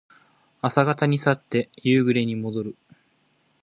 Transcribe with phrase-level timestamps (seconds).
[0.61, 2.75] 朝方に去って夕暮れにもどる。